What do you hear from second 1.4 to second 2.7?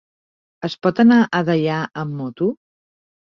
Deià amb moto?